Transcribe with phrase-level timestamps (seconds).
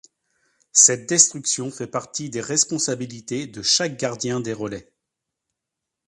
[0.73, 4.91] Cette destruction fait partie des responsabilités de chaque gardien des relais.